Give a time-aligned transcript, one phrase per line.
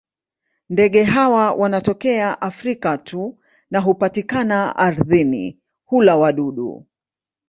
[0.69, 3.37] Ndege hawa wanatokea Afrika tu
[3.71, 6.85] na hupatikana ardhini; hula wadudu.